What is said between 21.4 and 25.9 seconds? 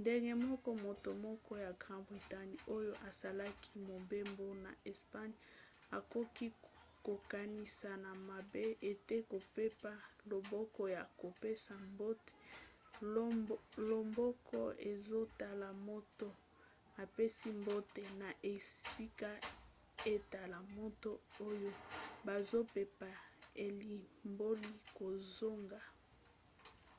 oyo bazopepa elimboli kozonga